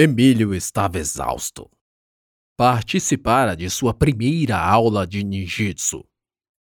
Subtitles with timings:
[0.00, 1.68] Emílio estava exausto.
[2.56, 6.04] Participara de sua primeira aula de ninjitsu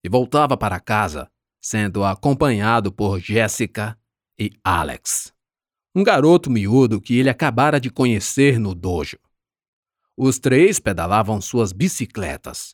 [0.03, 1.29] e voltava para casa,
[1.61, 3.95] sendo acompanhado por Jéssica
[4.39, 5.31] e Alex,
[5.93, 9.19] um garoto miúdo que ele acabara de conhecer no dojo.
[10.17, 12.73] Os três pedalavam suas bicicletas,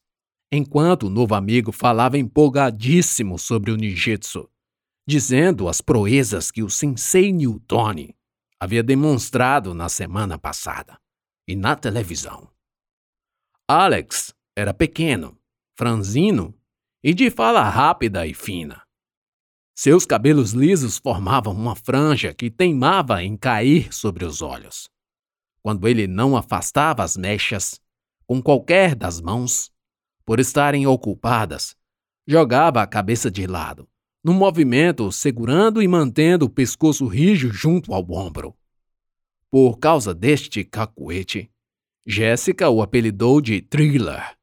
[0.49, 4.49] enquanto o novo amigo falava empolgadíssimo sobre o ninjitsu,
[5.05, 8.15] dizendo as proezas que o sensei Newtoni
[8.63, 10.97] havia demonstrado na semana passada
[11.45, 12.49] e na televisão.
[13.67, 15.37] Alex era pequeno,
[15.77, 16.57] franzino
[17.03, 18.81] e de fala rápida e fina.
[19.75, 24.89] Seus cabelos lisos formavam uma franja que teimava em cair sobre os olhos.
[25.61, 27.81] Quando ele não afastava as mechas
[28.25, 29.73] com qualquer das mãos,
[30.25, 31.75] por estarem ocupadas,
[32.25, 33.89] jogava a cabeça de lado,
[34.23, 38.55] num movimento segurando e mantendo o pescoço rijo junto ao ombro.
[39.51, 41.51] Por causa deste cacuete,
[42.05, 44.37] Jéssica o apelidou de Thriller,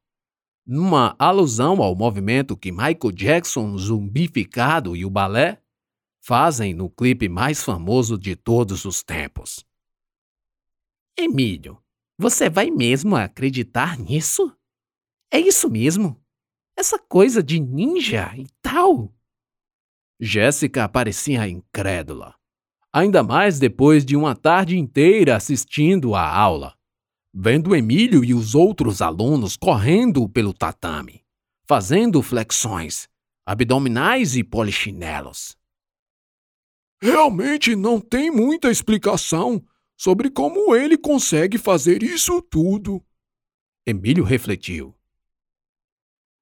[0.67, 5.61] numa alusão ao movimento que Michael Jackson zumbificado e o balé
[6.21, 9.67] fazem no clipe mais famoso de todos os tempos.
[11.19, 11.83] Emílio,
[12.19, 14.55] você vai mesmo acreditar nisso?
[15.31, 16.23] É isso mesmo?
[16.77, 19.13] Essa coisa de ninja e tal?
[20.21, 22.35] Jéssica parecia incrédula,
[22.93, 26.79] ainda mais depois de uma tarde inteira assistindo à aula
[27.33, 31.25] vendo Emílio e os outros alunos correndo pelo tatame,
[31.67, 33.09] fazendo flexões,
[33.47, 35.57] abdominais e polichinelos.
[37.01, 39.65] Realmente não tem muita explicação
[39.97, 43.03] sobre como ele consegue fazer isso tudo.
[43.87, 44.95] Emílio refletiu.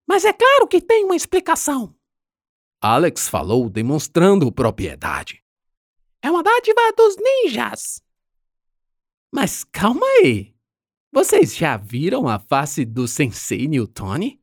[0.07, 1.95] Mas é claro que tem uma explicação.
[2.81, 5.43] Alex falou, demonstrando propriedade.
[6.23, 8.03] É uma dádiva dos ninjas.
[9.33, 10.55] Mas calma aí.
[11.13, 14.41] Vocês já viram a face do Sensei Newtoni?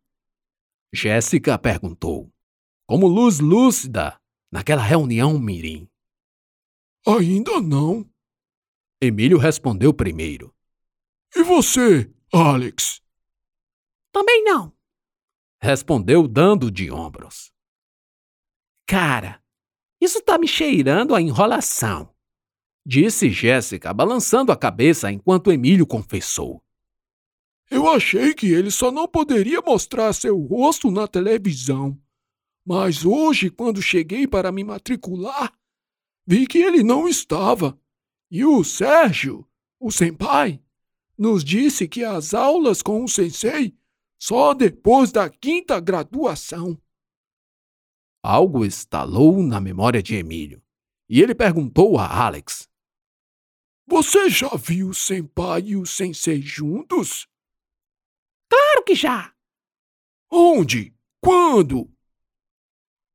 [0.94, 2.32] Jéssica perguntou,
[2.86, 4.20] como luz lúcida
[4.52, 5.90] naquela reunião mirim.
[7.08, 8.10] Ainda não.
[9.02, 10.54] Emílio respondeu primeiro.
[11.36, 13.02] E você, Alex?
[14.12, 14.74] Também não.
[15.62, 17.55] Respondeu dando de ombros.
[18.88, 19.42] Cara,
[20.00, 22.16] isso tá me cheirando a enrolação
[22.86, 26.62] disse Jéssica, balançando a cabeça enquanto Emílio confessou.
[27.70, 32.00] Eu achei que ele só não poderia mostrar seu rosto na televisão.
[32.64, 35.52] Mas hoje, quando cheguei para me matricular,
[36.28, 37.78] vi que ele não estava.
[38.30, 39.48] E o Sérgio,
[39.80, 40.62] o senpai,
[41.18, 43.76] nos disse que as aulas com o sensei
[44.20, 46.80] só depois da quinta graduação.
[48.28, 50.60] Algo estalou na memória de Emílio,
[51.08, 52.68] e ele perguntou a Alex:
[53.88, 57.28] você já viu o senpai e o sensei juntos?
[58.50, 59.32] Claro que já!
[60.32, 60.98] Onde?
[61.24, 61.88] Quando?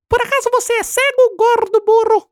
[0.08, 2.30] Por acaso você é cego, gordo burro?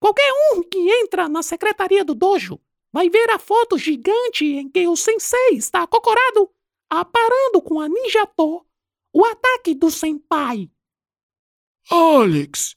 [0.00, 2.58] Qualquer um que entra na secretaria do dojo
[2.90, 6.50] vai ver a foto gigante em que o sensei está acocorado,
[6.88, 8.66] aparando com a ninja To
[9.12, 10.70] o ataque do senpai.
[11.90, 12.74] Alex,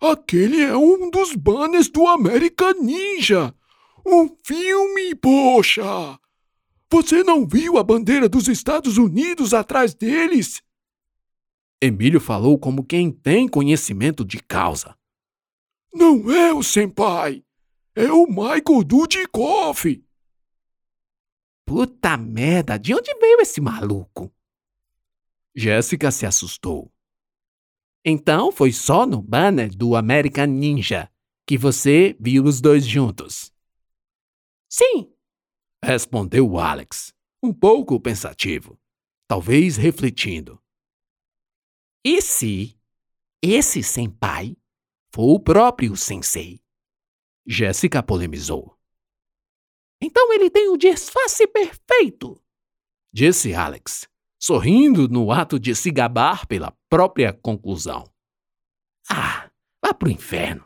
[0.00, 3.54] aquele é um dos banners do American Ninja.
[4.06, 6.18] Um filme, poxa!
[6.92, 10.62] Você não viu a bandeira dos Estados Unidos atrás deles?
[11.80, 14.94] Emílio falou como quem tem conhecimento de causa.
[15.94, 17.42] Não é o senpai.
[17.94, 20.04] É o Michael Dudikoff.
[21.64, 24.30] Puta merda, de onde veio esse maluco?
[25.54, 26.92] Jéssica se assustou.
[28.04, 31.10] Então foi só no banner do American Ninja
[31.46, 33.52] que você viu os dois juntos.
[34.68, 35.12] Sim,
[35.84, 37.12] respondeu Alex,
[37.42, 38.78] um pouco pensativo,
[39.26, 40.62] talvez refletindo.
[42.04, 42.78] E se
[43.42, 44.56] esse senpai
[45.12, 46.62] for o próprio sensei?
[47.46, 48.78] Jéssica polemizou.
[50.00, 52.42] Então ele tem o disfarce perfeito,
[53.12, 54.08] disse Alex,
[54.40, 58.10] sorrindo no ato de se gabar pela própria conclusão.
[59.08, 59.50] Ah,
[59.84, 60.64] vá pro inferno.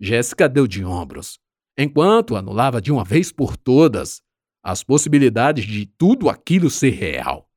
[0.00, 1.38] Jéssica deu de ombros,
[1.76, 4.22] enquanto anulava de uma vez por todas
[4.62, 7.48] as possibilidades de tudo aquilo ser real.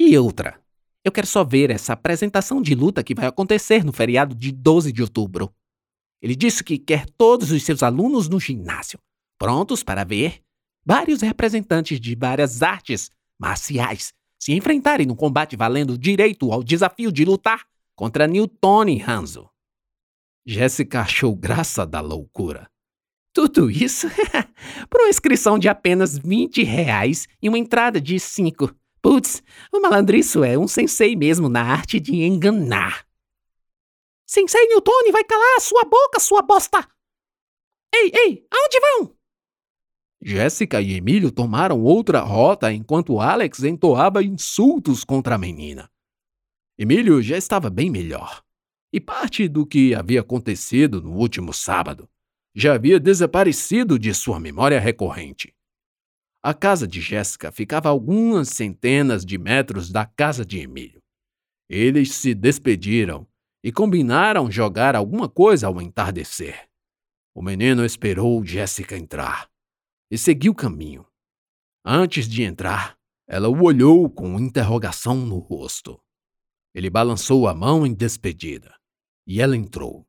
[0.00, 0.58] E outra,
[1.04, 4.92] eu quero só ver essa apresentação de luta que vai acontecer no feriado de 12
[4.92, 5.54] de outubro.
[6.22, 8.98] Ele disse que quer todos os seus alunos no ginásio,
[9.38, 10.42] prontos para ver
[10.84, 17.24] vários representantes de várias artes marciais se enfrentarem no combate valendo direito ao desafio de
[17.24, 17.64] lutar
[17.96, 19.48] contra Newton e Hanzo.
[20.44, 22.70] Jéssica achou graça da loucura
[23.32, 24.06] Tudo isso
[24.90, 28.70] por uma inscrição de apenas 20 reais e uma entrada de 5.
[29.00, 29.42] Putz,
[29.72, 33.06] o malandriço é um sensei mesmo na arte de enganar.
[34.26, 36.86] Sensei Newton vai calar sua boca, sua bosta!
[37.94, 39.13] Ei, ei, aonde vão?
[40.26, 45.90] Jéssica e Emílio tomaram outra rota enquanto Alex entoava insultos contra a menina.
[46.78, 48.42] Emílio já estava bem melhor,
[48.90, 52.08] e parte do que havia acontecido no último sábado
[52.56, 55.52] já havia desaparecido de sua memória recorrente.
[56.42, 61.02] A casa de Jéssica ficava a algumas centenas de metros da casa de Emílio.
[61.68, 63.26] Eles se despediram
[63.62, 66.66] e combinaram jogar alguma coisa ao entardecer.
[67.34, 69.52] O menino esperou Jéssica entrar
[70.14, 71.04] e seguiu o caminho.
[71.84, 72.96] Antes de entrar,
[73.26, 76.00] ela o olhou com interrogação no rosto.
[76.72, 78.72] Ele balançou a mão em despedida
[79.26, 80.06] e ela entrou,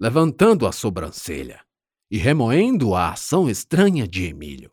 [0.00, 1.64] levantando a sobrancelha
[2.10, 4.72] e remoendo a ação estranha de Emílio.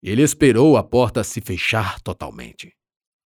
[0.00, 2.72] Ele esperou a porta se fechar totalmente.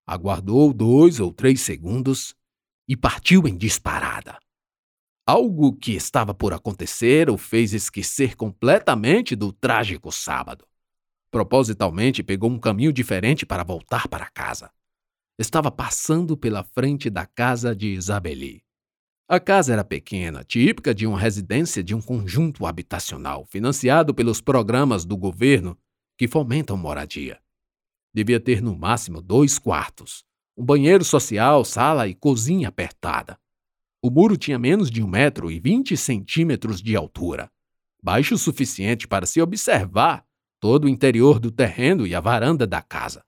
[0.07, 2.35] Aguardou dois ou três segundos
[2.89, 4.39] e partiu em disparada.
[5.28, 10.64] Algo que estava por acontecer o fez esquecer completamente do trágico sábado.
[11.32, 14.70] Propositalmente pegou um caminho diferente para voltar para casa.
[15.37, 18.62] Estava passando pela frente da casa de Isabeli.
[19.28, 25.05] A casa era pequena, típica de uma residência de um conjunto habitacional financiado pelos programas
[25.05, 25.76] do governo
[26.17, 27.40] que fomentam moradia.
[28.14, 30.25] Devia ter no máximo dois quartos,
[30.56, 33.37] um banheiro social, sala e cozinha apertada.
[34.02, 37.50] O muro tinha menos de um metro e vinte centímetros de altura,
[38.02, 40.25] baixo o suficiente para se observar
[40.60, 43.25] todo o interior do terreno e a varanda da casa.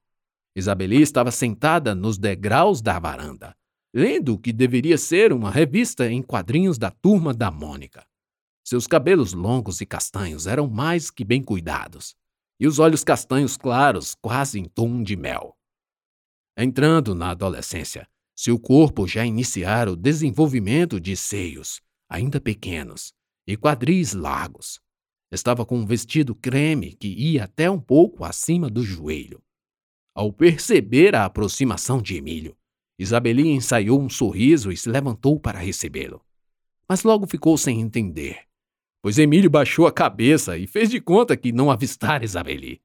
[0.54, 3.56] Isabeli estava sentada nos degraus da varanda,
[3.94, 8.06] lendo o que deveria ser uma revista em quadrinhos da turma da Mônica.
[8.64, 12.14] Seus cabelos longos e castanhos eram mais que bem cuidados,
[12.60, 15.56] e os olhos castanhos claros, quase em tom de mel.
[16.56, 18.06] Entrando na adolescência,
[18.40, 23.12] seu corpo já iniciara o desenvolvimento de seios, ainda pequenos,
[23.44, 24.78] e quadris largos.
[25.28, 29.42] Estava com um vestido creme que ia até um pouco acima do joelho.
[30.14, 32.56] Ao perceber a aproximação de Emílio,
[32.96, 36.24] Isabeli ensaiou um sorriso e se levantou para recebê-lo.
[36.88, 38.44] Mas logo ficou sem entender,
[39.02, 42.80] pois Emílio baixou a cabeça e fez de conta que não avistara Isabeli.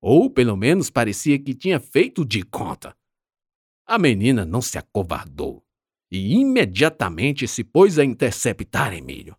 [0.00, 2.92] Ou, pelo menos, parecia que tinha feito de conta.
[3.86, 5.64] A menina não se acovardou
[6.10, 9.36] e imediatamente se pôs a interceptar Emílio.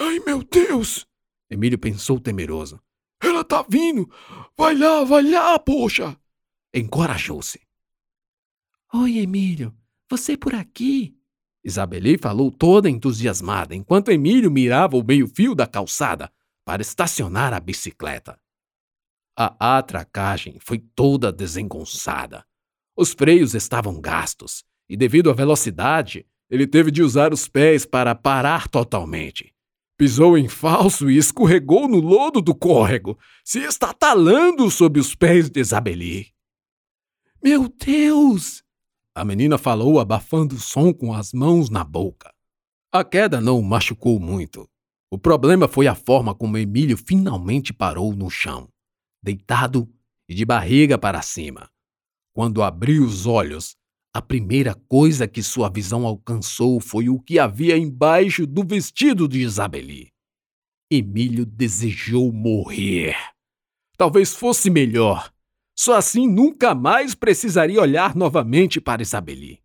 [0.00, 1.06] Ai, meu Deus!
[1.48, 2.80] Emílio pensou temeroso.
[3.20, 4.08] Ela tá vindo!
[4.56, 6.18] Vai lá, vai lá, poxa!
[6.74, 7.60] Encorajou-se.
[8.92, 9.72] Oi, Emílio,
[10.10, 11.16] você por aqui?
[11.62, 16.32] Isabeli falou toda entusiasmada enquanto Emílio mirava o meio-fio da calçada
[16.64, 18.40] para estacionar a bicicleta.
[19.36, 22.47] A atracagem foi toda desengonçada.
[23.00, 28.12] Os freios estavam gastos e, devido à velocidade, ele teve de usar os pés para
[28.12, 29.54] parar totalmente.
[29.96, 35.60] Pisou em falso e escorregou no lodo do córrego, se estatalando sob os pés de
[35.60, 36.32] Isabeli.
[37.40, 38.64] Meu Deus!
[39.14, 42.34] A menina falou, abafando o som com as mãos na boca.
[42.90, 44.68] A queda não o machucou muito.
[45.08, 48.68] O problema foi a forma como Emílio finalmente parou no chão,
[49.22, 49.88] deitado
[50.28, 51.70] e de barriga para cima.
[52.38, 53.74] Quando abriu os olhos,
[54.14, 59.40] a primeira coisa que sua visão alcançou foi o que havia embaixo do vestido de
[59.40, 60.12] Isabeli.
[60.88, 63.16] Emílio desejou morrer.
[63.96, 65.34] Talvez fosse melhor.
[65.76, 69.60] Só assim nunca mais precisaria olhar novamente para Isabeli.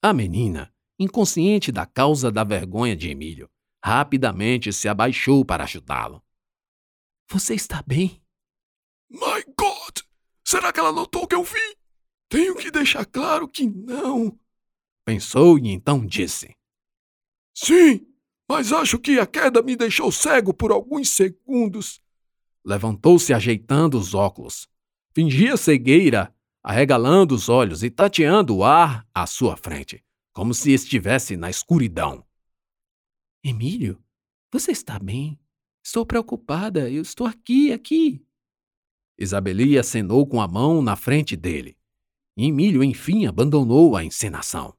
[0.00, 3.50] A menina, inconsciente da causa da vergonha de Emílio,
[3.84, 6.22] rapidamente se abaixou para ajudá-lo.
[7.28, 8.22] Você está bem?
[9.10, 9.98] My God!
[10.46, 11.83] Será que ela notou o que eu vi?
[12.34, 14.36] Tenho que deixar claro que não.
[15.04, 16.52] Pensou e então disse:
[17.54, 18.04] Sim,
[18.48, 22.02] mas acho que a queda me deixou cego por alguns segundos.
[22.64, 24.68] Levantou-se ajeitando os óculos.
[25.14, 31.36] Fingia cegueira, arregalando os olhos e tateando o ar à sua frente, como se estivesse
[31.36, 32.26] na escuridão.
[33.44, 34.02] Emílio,
[34.50, 35.38] você está bem?
[35.84, 36.90] Estou preocupada.
[36.90, 38.26] Eu estou aqui, aqui.
[39.16, 41.78] Isabeli acenou com a mão na frente dele.
[42.36, 44.76] Emílio, enfim, abandonou a encenação.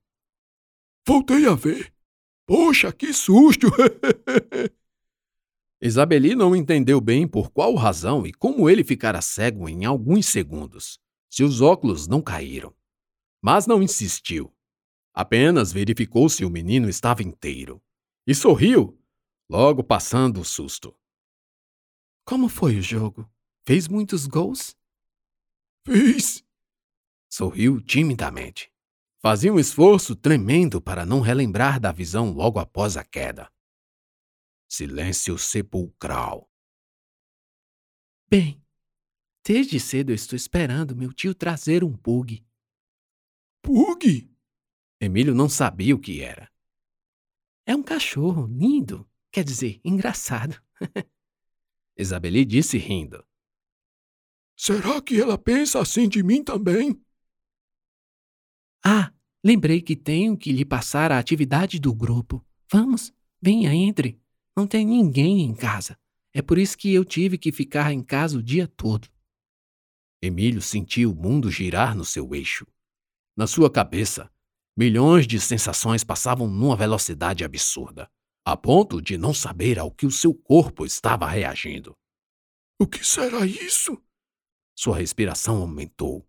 [1.08, 1.94] Voltei a ver.
[2.46, 3.68] Poxa, que susto!
[5.82, 11.00] Isabeli não entendeu bem por qual razão e como ele ficara cego em alguns segundos,
[11.30, 12.76] se os óculos não caíram.
[13.42, 14.54] Mas não insistiu.
[15.14, 17.82] Apenas verificou se o menino estava inteiro.
[18.28, 19.00] E sorriu,
[19.50, 20.96] logo passando o susto.
[22.26, 23.30] Como foi o jogo?
[23.66, 24.76] Fez muitos gols?
[25.86, 26.45] Fiz.
[27.38, 28.72] Sorriu timidamente.
[29.22, 33.52] Fazia um esforço tremendo para não relembrar da visão logo após a queda.
[34.70, 36.50] Silêncio sepulcral.
[38.30, 38.64] Bem,
[39.44, 42.42] desde cedo eu estou esperando meu tio trazer um pug.
[43.62, 44.34] Pug?
[45.02, 46.50] Emílio não sabia o que era.
[47.66, 50.64] É um cachorro lindo, quer dizer, engraçado.
[52.00, 53.28] Isabeli disse rindo.
[54.56, 57.05] Será que ela pensa assim de mim também?
[58.88, 59.12] Ah,
[59.44, 62.46] lembrei que tenho que lhe passar a atividade do grupo.
[62.72, 63.12] Vamos,
[63.42, 64.22] venha, entre.
[64.56, 65.98] Não tem ninguém em casa.
[66.32, 69.08] É por isso que eu tive que ficar em casa o dia todo.
[70.22, 72.68] Emílio sentiu o mundo girar no seu eixo.
[73.36, 74.32] Na sua cabeça,
[74.78, 78.08] milhões de sensações passavam numa velocidade absurda,
[78.46, 81.98] a ponto de não saber ao que o seu corpo estava reagindo.
[82.80, 84.00] O que será isso?
[84.78, 86.24] Sua respiração aumentou.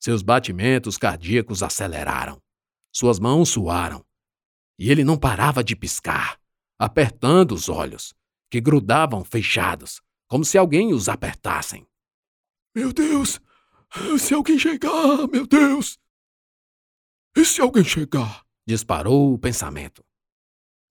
[0.00, 2.40] Seus batimentos cardíacos aceleraram.
[2.92, 4.04] Suas mãos suaram.
[4.78, 6.40] E ele não parava de piscar,
[6.78, 8.14] apertando os olhos,
[8.50, 11.86] que grudavam fechados, como se alguém os apertassem.
[12.74, 13.40] Meu Deus!
[14.18, 15.98] Se alguém chegar, meu Deus!
[17.36, 18.44] E se alguém chegar?
[18.66, 20.04] Disparou o pensamento.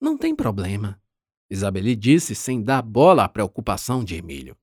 [0.02, 1.02] Não tem problema,
[1.50, 4.58] Isabeli disse sem dar bola à preocupação de Emílio.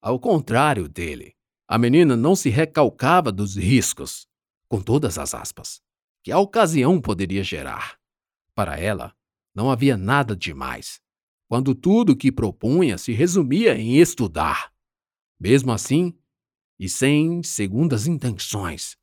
[0.00, 1.34] Ao contrário dele,
[1.72, 4.28] a menina não se recalcava dos riscos,
[4.68, 5.80] com todas as aspas,
[6.22, 7.98] que a ocasião poderia gerar.
[8.54, 9.16] Para ela,
[9.54, 11.00] não havia nada demais,
[11.48, 14.70] quando tudo o que propunha se resumia em estudar.
[15.40, 16.14] Mesmo assim,
[16.78, 18.98] e sem segundas intenções,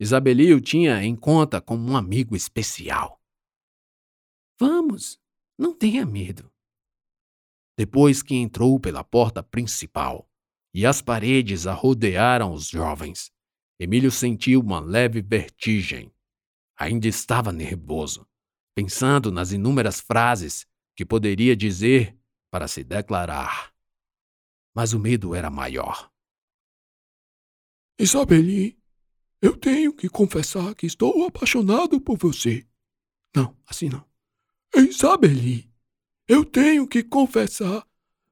[0.00, 3.20] Isabeli o tinha em conta como um amigo especial.
[4.58, 5.20] Vamos,
[5.58, 6.50] não tenha medo.
[7.76, 10.26] Depois que entrou pela porta principal
[10.74, 13.32] e as paredes a rodearam os jovens,
[13.78, 16.12] Emílio sentiu uma leve vertigem.
[16.76, 18.26] Ainda estava nervoso,
[18.74, 20.66] pensando nas inúmeras frases
[20.96, 22.18] que poderia dizer
[22.50, 23.72] para se declarar.
[24.74, 26.10] Mas o medo era maior.
[27.96, 28.76] Isabeli,
[29.40, 32.66] eu tenho que confessar que estou apaixonado por você.
[33.34, 34.04] Não, assim não.
[34.74, 35.70] Isabeli,
[36.26, 37.86] eu tenho que confessar.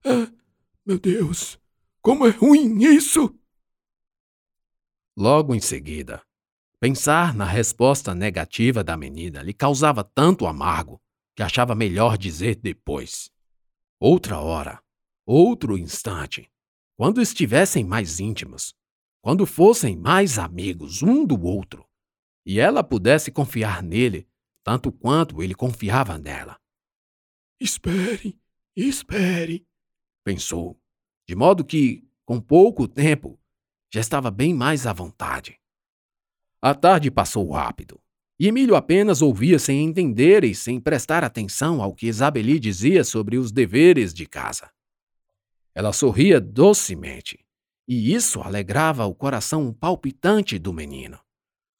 [0.04, 0.32] É,
[0.84, 1.61] meu Deus,
[2.02, 3.38] como é ruim isso!
[5.16, 6.20] Logo em seguida,
[6.80, 11.00] pensar na resposta negativa da menina lhe causava tanto amargo
[11.36, 13.30] que achava melhor dizer depois.
[14.00, 14.82] Outra hora,
[15.24, 16.50] outro instante,
[16.96, 18.74] quando estivessem mais íntimos,
[19.20, 21.88] quando fossem mais amigos um do outro,
[22.44, 24.28] e ela pudesse confiar nele
[24.64, 26.58] tanto quanto ele confiava nela.
[27.60, 28.36] Espere,
[28.74, 29.64] espere,
[30.24, 30.81] pensou,
[31.26, 33.38] de modo que, com pouco tempo,
[33.92, 35.58] já estava bem mais à vontade.
[36.60, 38.00] A tarde passou rápido,
[38.38, 43.36] e Emílio apenas ouvia sem entender e sem prestar atenção ao que Isabeli dizia sobre
[43.36, 44.70] os deveres de casa.
[45.74, 47.38] Ela sorria docemente
[47.86, 51.18] e isso alegrava o coração palpitante do menino.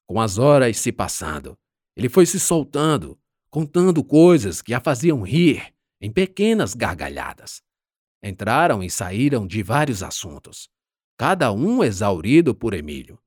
[0.05, 1.57] Com as horas se passando,
[1.95, 3.17] ele foi se soltando,
[3.49, 7.61] contando coisas que a faziam rir em pequenas gargalhadas.
[8.23, 10.69] Entraram e saíram de vários assuntos,
[11.17, 13.19] cada um exaurido por Emílio.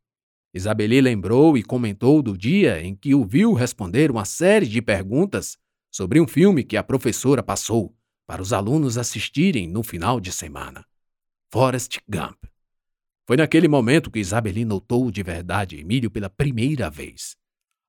[0.55, 5.59] Isabeli lembrou e comentou do dia em que o viu responder uma série de perguntas
[5.91, 7.95] sobre um filme que a professora passou
[8.27, 10.83] para os alunos assistirem no final de semana.
[11.53, 12.45] Forrest Gump.
[13.27, 17.37] Foi naquele momento que Isabeli notou de verdade Emílio pela primeira vez.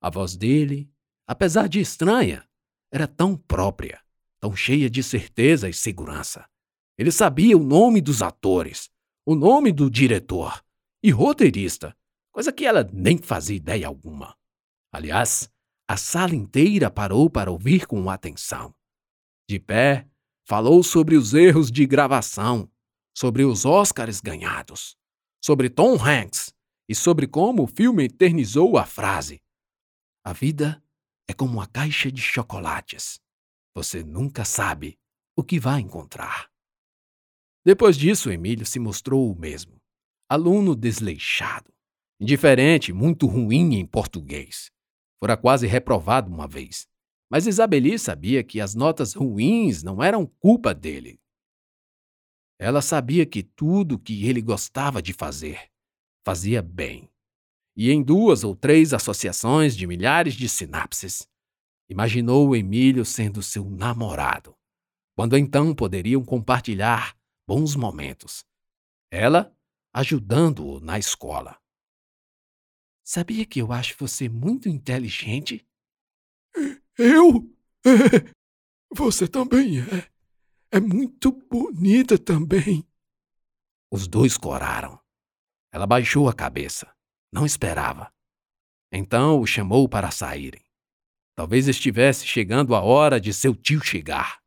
[0.01, 0.91] A voz dele,
[1.25, 2.43] apesar de estranha,
[2.91, 4.01] era tão própria,
[4.41, 6.45] tão cheia de certeza e segurança.
[6.97, 8.89] Ele sabia o nome dos atores,
[9.25, 10.63] o nome do diretor
[11.03, 11.95] e roteirista,
[12.31, 14.35] coisa que ela nem fazia ideia alguma.
[14.91, 15.49] Aliás,
[15.87, 18.73] a sala inteira parou para ouvir com atenção.
[19.47, 20.07] De pé,
[20.45, 22.69] falou sobre os erros de gravação,
[23.15, 24.97] sobre os Oscars ganhados,
[25.43, 26.53] sobre Tom Hanks
[26.89, 29.41] e sobre como o filme eternizou a frase:
[30.23, 30.83] A vida
[31.27, 33.19] é como uma caixa de chocolates.
[33.75, 34.97] Você nunca sabe
[35.35, 36.49] o que vai encontrar.
[37.67, 39.75] Depois disso, Emílio se mostrou o mesmo.
[40.29, 41.69] Aluno desleixado,
[42.17, 44.71] indiferente, muito ruim em português.
[45.19, 46.87] Fora quase reprovado uma vez.
[47.29, 51.19] Mas Isabeli sabia que as notas ruins não eram culpa dele.
[52.57, 55.69] Ela sabia que tudo que ele gostava de fazer
[56.25, 57.09] fazia bem.
[57.75, 61.27] E em duas ou três associações de milhares de sinapses,
[61.89, 64.55] imaginou Emílio sendo seu namorado,
[65.17, 68.45] quando então poderiam compartilhar bons momentos.
[69.09, 69.55] Ela
[69.93, 71.59] ajudando-o na escola.
[73.03, 75.65] Sabia que eu acho você muito inteligente?
[76.97, 77.49] Eu?
[77.85, 78.33] É,
[78.93, 80.11] você também é.
[80.69, 82.85] É muito bonita também.
[83.89, 85.01] Os dois coraram.
[85.71, 86.93] Ela baixou a cabeça.
[87.31, 88.13] Não esperava.
[88.91, 90.63] Então o chamou para saírem.
[91.33, 94.43] Talvez estivesse chegando a hora de seu tio chegar.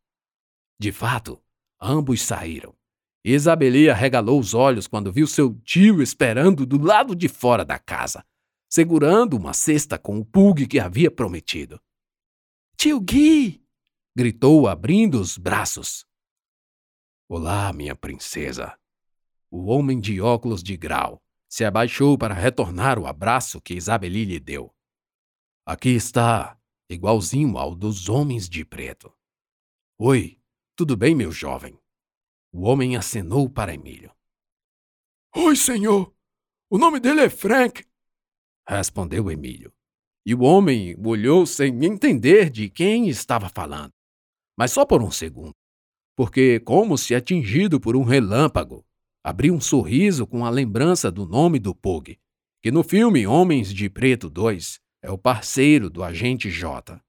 [0.78, 1.42] De fato,
[1.80, 2.76] ambos saíram.
[3.25, 8.25] Isabelia regalou os olhos quando viu seu tio esperando do lado de fora da casa,
[8.69, 11.81] segurando uma cesta com o pug que havia prometido.
[12.77, 13.62] Tio Gui!
[14.17, 16.07] gritou, abrindo os braços.
[17.29, 18.77] Olá, minha princesa.
[19.50, 24.39] O homem de óculos de grau se abaixou para retornar o abraço que Isabeli lhe
[24.39, 24.75] deu.
[25.67, 26.59] Aqui está,
[26.89, 29.12] igualzinho ao dos homens de preto.
[29.99, 30.41] Oi,
[30.77, 31.79] tudo bem, meu jovem?
[32.52, 34.12] O homem acenou para Emílio.
[35.37, 36.12] Oi, senhor.
[36.69, 37.85] O nome dele é Frank.
[38.69, 39.73] Respondeu Emílio.
[40.26, 43.92] E o homem olhou sem entender de quem estava falando.
[44.57, 45.54] Mas só por um segundo.
[46.16, 48.85] Porque, como se atingido por um relâmpago,
[49.23, 52.19] abriu um sorriso com a lembrança do nome do Pug,
[52.61, 57.00] que no filme Homens de Preto 2 é o parceiro do agente J.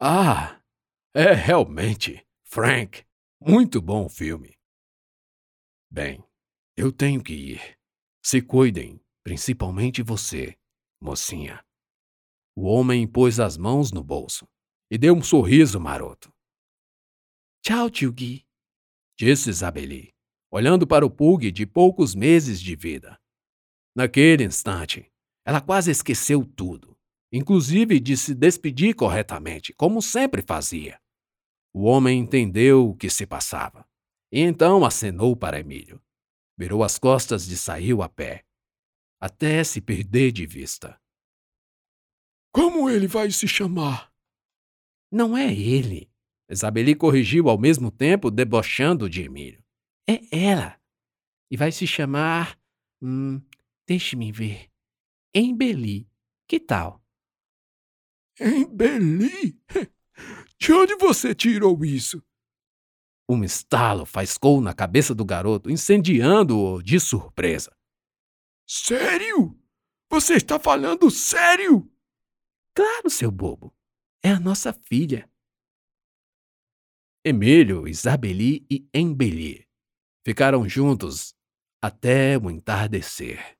[0.00, 0.60] Ah,
[1.12, 3.04] é realmente, Frank,
[3.40, 4.56] muito bom filme.
[5.90, 6.22] Bem,
[6.76, 7.78] eu tenho que ir.
[8.22, 10.58] Se cuidem, principalmente você,
[11.00, 11.64] mocinha.
[12.56, 14.46] O homem pôs as mãos no bolso
[14.90, 16.32] e deu um sorriso maroto.
[17.62, 18.46] Tchau, tio Gui,
[19.16, 20.14] disse Isabeli,
[20.50, 23.18] olhando para o Pug de poucos meses de vida.
[23.94, 25.10] Naquele instante,
[25.44, 26.96] ela quase esqueceu tudo,
[27.32, 31.00] inclusive de se despedir corretamente, como sempre fazia.
[31.72, 33.86] O homem entendeu o que se passava.
[34.32, 36.02] E então acenou para Emílio.
[36.56, 38.44] Virou as costas e saiu a pé,
[39.20, 41.00] até se perder de vista.
[42.52, 44.12] Como ele vai se chamar?
[45.10, 46.10] Não é ele.
[46.50, 49.62] Isabeli corrigiu ao mesmo tempo, debochando de Emílio.
[50.08, 50.80] É ela.
[51.50, 52.58] E vai se chamar.
[53.00, 53.40] Hum,
[53.86, 54.70] deixe-me ver.
[55.34, 56.08] Embeli.
[56.48, 57.02] Que tal?
[58.40, 59.60] Embeli?
[60.60, 62.22] De onde você tirou isso?
[63.28, 67.76] Um estalo faiscou na cabeça do garoto, incendiando-o de surpresa.
[68.66, 69.56] Sério?
[70.10, 71.90] Você está falando sério?
[72.74, 73.74] Claro, seu bobo.
[74.22, 75.30] É a nossa filha.
[77.24, 79.68] Emílio, Isabeli e Embeli
[80.24, 81.34] ficaram juntos
[81.82, 83.58] até o entardecer.